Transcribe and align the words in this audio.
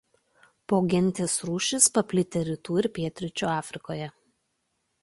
Pogentės 0.71 1.35
rūšys 1.49 1.91
paplitę 1.99 2.43
rytų 2.49 2.81
ir 2.83 2.89
pietryčių 2.97 3.53
Afrikoje. 3.59 4.11